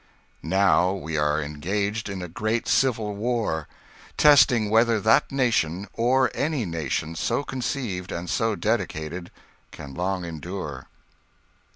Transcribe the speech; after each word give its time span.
Now 0.41 0.93
we 0.93 1.15
are 1.15 1.39
engaged 1.39 2.09
in 2.09 2.23
a 2.23 2.27
great 2.27 2.67
civil 2.67 3.15
war.. 3.15 3.67
.testing 4.17 4.71
whether 4.71 4.99
that 4.99 5.31
nation, 5.31 5.87
or 5.93 6.31
any 6.33 6.65
nation 6.65 7.13
so 7.15 7.43
conceived 7.43 8.11
and 8.11 8.27
so 8.27 8.55
dedicated... 8.55 9.29
can 9.69 9.93
long 9.93 10.25
endure. 10.25 10.87